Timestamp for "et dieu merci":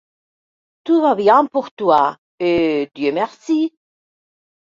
2.39-3.71